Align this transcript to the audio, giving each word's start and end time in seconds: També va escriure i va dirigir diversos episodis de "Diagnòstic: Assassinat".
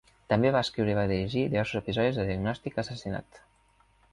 També 0.31 0.51
va 0.55 0.63
escriure 0.67 0.91
i 0.93 0.95
va 0.99 1.03
dirigir 1.11 1.43
diversos 1.51 1.79
episodis 1.81 2.17
de 2.21 2.27
"Diagnòstic: 2.31 2.81
Assassinat". 2.85 3.43